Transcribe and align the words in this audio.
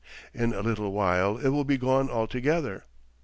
In 0.33 0.51
a 0.51 0.61
little 0.61 0.91
while 0.93 1.37
it 1.37 1.49
will 1.49 1.63
be 1.63 1.77
gone 1.77 2.09
altogether. 2.09 2.85